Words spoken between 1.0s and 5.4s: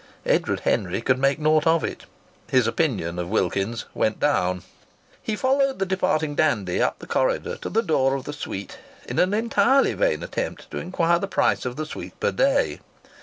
make naught of it. His opinion of Wilkins's went down. He